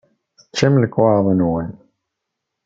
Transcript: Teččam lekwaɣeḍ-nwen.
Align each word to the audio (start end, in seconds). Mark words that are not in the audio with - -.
Teččam 0.41 0.75
lekwaɣeḍ-nwen. 0.83 1.71